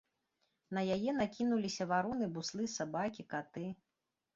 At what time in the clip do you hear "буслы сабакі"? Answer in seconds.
2.39-3.33